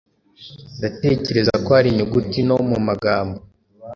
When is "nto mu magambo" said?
2.47-3.37